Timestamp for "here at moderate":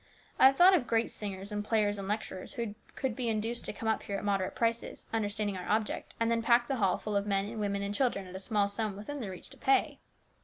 4.01-4.55